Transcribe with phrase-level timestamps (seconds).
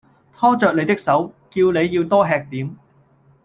[0.33, 2.75] 拖著你的手，叫你要多吃點